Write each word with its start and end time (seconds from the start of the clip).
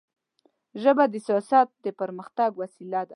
ژبه 0.81 1.03
د 1.13 1.15
سیاست 1.27 1.67
د 1.85 1.87
پرمختګ 1.99 2.49
وسیله 2.61 3.01
ده 3.07 3.09